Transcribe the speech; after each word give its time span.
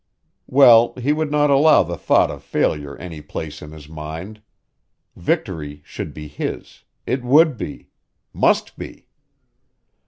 Well, 0.47 0.93
he 0.95 1.13
would 1.13 1.29
not 1.29 1.51
allow 1.51 1.83
the 1.83 1.95
thought 1.95 2.31
of 2.31 2.41
failure 2.41 2.97
any 2.97 3.21
place 3.21 3.61
in 3.61 3.71
his 3.71 3.87
mind. 3.87 4.41
Victory 5.15 5.83
should 5.85 6.11
be 6.11 6.27
his 6.27 6.83
it 7.05 7.21
would 7.23 7.55
be, 7.55 7.89
must 8.33 8.79
be! 8.79 9.05